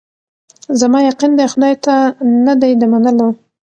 زما 0.79 0.99
یقین 1.09 1.31
دی 1.37 1.45
خدای 1.51 1.73
ته 1.85 1.93
نه 2.45 2.53
دی 2.61 2.71
د 2.81 2.83
منلو 2.91 3.29